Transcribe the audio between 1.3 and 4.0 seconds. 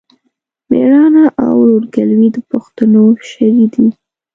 او ورورګلوي د پښتنو شری دی.